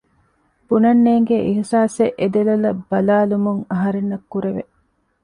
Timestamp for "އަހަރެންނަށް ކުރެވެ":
3.71-4.63